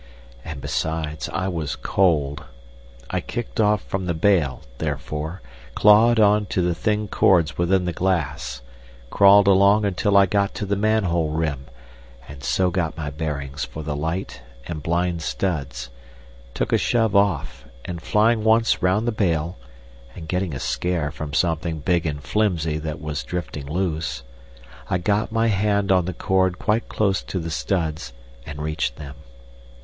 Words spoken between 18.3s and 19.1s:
once round